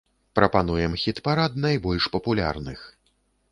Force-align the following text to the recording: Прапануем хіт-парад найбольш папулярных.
Прапануем 0.37 0.95
хіт-парад 1.01 1.59
найбольш 1.67 2.03
папулярных. 2.17 2.79